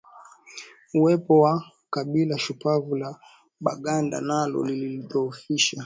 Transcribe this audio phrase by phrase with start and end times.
[0.93, 3.19] Uwepo wa kabila shupavu la
[3.59, 5.77] Baganda nalo lilidhoofisha